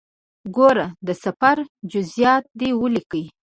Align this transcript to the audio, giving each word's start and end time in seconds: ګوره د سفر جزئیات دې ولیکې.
ګوره 0.55 0.85
د 1.07 1.09
سفر 1.23 1.57
جزئیات 1.91 2.43
دې 2.59 2.69
ولیکې. 2.81 3.23